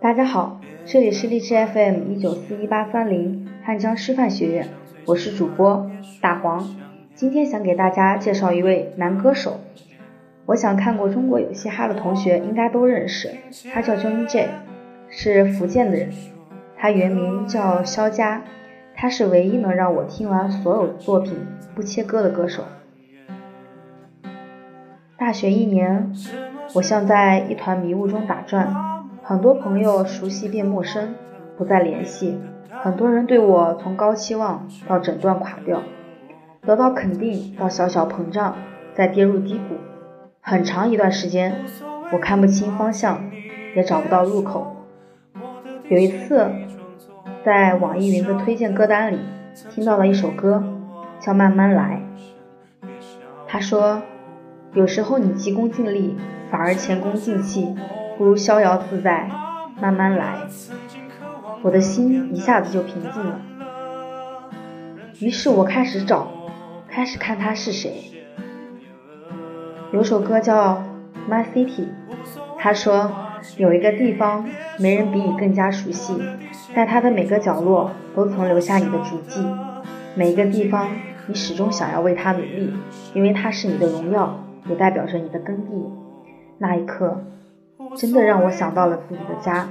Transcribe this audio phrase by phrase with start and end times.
[0.00, 4.68] 大家好，这里是荔枝 FM 一九四一八三零汉江师范学院，
[5.06, 6.76] 我是主播大黄。
[7.14, 9.60] 今天想给大家介绍一位男歌手，
[10.44, 13.30] 我想看过《中国有嘻哈》的同学应该都认识，
[13.72, 14.48] 他叫 Johnny J，
[15.08, 16.10] 是福建的人，
[16.76, 18.42] 他原名叫肖佳，
[18.94, 21.34] 他是唯一能让我听完所有作品
[21.74, 22.62] 不切歌的歌手。
[25.22, 26.12] 大学一年，
[26.74, 28.74] 我像在一团迷雾中打转，
[29.22, 31.14] 很多朋友熟悉变陌生，
[31.56, 32.36] 不再联系。
[32.82, 35.80] 很多人对我从高期望到整段垮掉，
[36.62, 38.56] 得到肯定到小小膨胀，
[38.96, 39.76] 再跌入低谷。
[40.40, 41.54] 很长一段时间，
[42.12, 43.22] 我看不清方向，
[43.76, 44.74] 也找不到入口。
[45.88, 46.50] 有一次，
[47.44, 49.20] 在网易云的推荐歌单里
[49.70, 50.64] 听到了一首歌，
[51.20, 52.02] 叫《慢慢来》。
[53.46, 54.02] 他说。
[54.74, 56.16] 有时候你急功近利，
[56.50, 57.74] 反而前功尽弃，
[58.16, 59.28] 不如逍遥自在，
[59.78, 60.34] 慢慢来。
[61.60, 63.38] 我的心一下子就平静了。
[65.20, 66.26] 于是我开始找，
[66.88, 68.02] 开始看他是谁。
[69.92, 70.82] 有首歌叫
[71.30, 71.68] 《My City》，
[72.58, 73.12] 他说
[73.58, 76.16] 有一个地方没人比你更加熟悉，
[76.74, 79.44] 在它的每个角落都曾留下你的足迹，
[80.14, 80.88] 每一个地方
[81.26, 82.72] 你始终想要为它努力，
[83.12, 84.42] 因为它是你的荣耀。
[84.68, 85.72] 也代表着你的耕地。
[86.58, 87.22] 那一刻，
[87.96, 89.68] 真的让我想到了自己的家。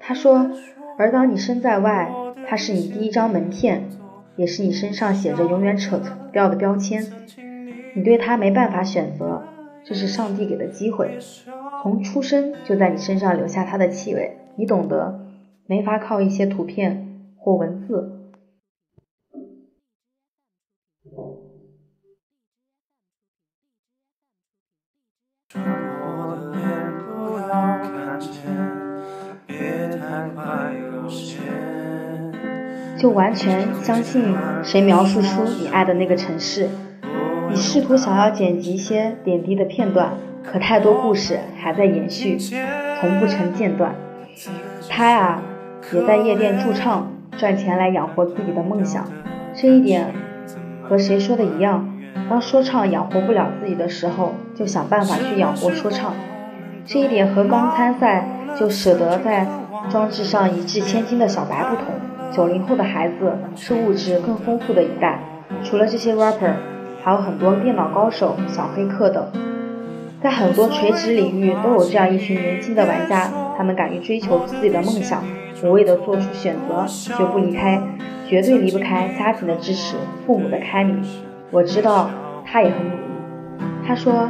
[0.00, 0.50] 他说
[0.98, 2.12] ：“而当你身在外，
[2.46, 3.84] 它是你第一张名片，
[4.36, 7.04] 也是你身上写着永远扯不掉的标签。
[7.94, 9.42] 你对他没办法选择，
[9.84, 11.18] 这是上帝给的机会。
[11.82, 15.20] 从出生就在你身上留下他的气味，你懂得，
[15.66, 18.14] 没法靠一些图片或文字。”
[32.96, 36.68] 就完全相信谁描述出你爱的那个城市。
[37.50, 40.12] 你试图想要剪辑一些点滴的片段，
[40.44, 42.36] 可太多故事还在延续，
[43.00, 43.94] 从不成间断。
[44.88, 45.40] 他呀，
[45.92, 49.06] 也在夜店驻唱，赚钱来养活自己的梦想。
[49.54, 50.12] 这一点
[50.82, 51.88] 和谁说的一样？
[52.28, 56.12] 当说唱养活不了自己的时候，就想办法去养活说唱。
[56.84, 58.28] 这一点和刚参赛
[58.58, 59.46] 就舍得在
[59.90, 61.86] 装置上一掷千金的小白不同。
[62.30, 65.18] 九零后的孩子是物质更丰富的一代，
[65.64, 66.52] 除了这些 rapper，
[67.02, 69.26] 还有很多电脑高手、小黑客等，
[70.22, 75.24] 在很多垂直领域都有这样一群年轻的玩家，他们敢于追求自己的梦想，
[75.64, 76.84] 无畏地做出选择，
[77.16, 77.80] 绝不离开，
[78.28, 79.96] 绝对离不开家庭的支持、
[80.26, 81.02] 父母的开明。
[81.50, 82.10] 我知道
[82.44, 83.02] 他也很努力。
[83.86, 84.28] 他说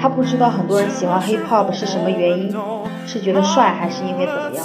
[0.00, 2.52] 他不知道很多人喜欢 hip hop 是什么原因。
[3.06, 4.64] 是觉得帅，还是因为怎么样？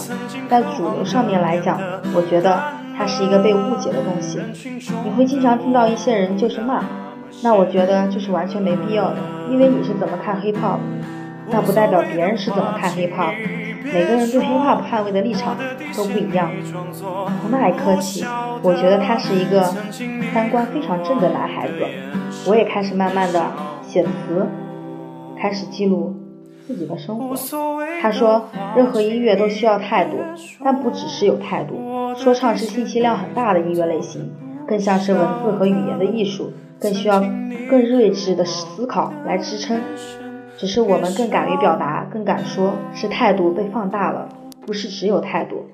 [0.50, 1.80] 在主流上面来讲，
[2.16, 2.60] 我觉得
[2.98, 4.40] 它是一个被误解的东西。
[5.04, 6.84] 你会经常听到一些人就是骂，
[7.44, 9.18] 那我觉得就是完全没必要的。
[9.50, 10.80] 因为你是怎么看 hiphop，
[11.50, 13.34] 那不代表别人是怎么看 hiphop。
[13.84, 15.58] 每个人对 hiphop 捍卫的立场
[15.96, 16.50] 都不一样。
[16.94, 18.24] 从那一刻起，
[18.62, 19.64] 我觉得他是一个
[20.34, 21.74] 三观非常正的男孩子。
[22.48, 23.52] 我也开始慢慢的
[23.82, 24.48] 写词，
[25.40, 26.16] 开始记录。
[26.68, 27.36] 自己的生活，
[28.02, 30.18] 他说，任何音乐都需要态度，
[30.64, 31.76] 但不只是有态度。
[32.16, 34.32] 说唱是信息量很大的音乐类型，
[34.68, 37.20] 更像是文字和语言的艺术，更需要
[37.70, 39.82] 更睿智的思考来支撑。
[40.58, 44.30] 只是我们更敢于表达，更敢说，是态度被放大了，
[44.66, 45.68] 不是只有态度。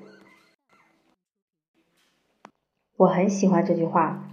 [2.96, 4.24] 我很喜欢这句话，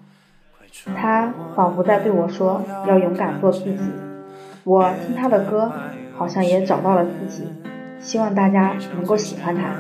[0.96, 3.92] 他仿佛在对我说，要勇敢做自己。
[4.64, 5.72] 我听他的歌。
[6.18, 7.48] 好像也找到了自己，
[8.00, 9.76] 希望大家能够喜欢他。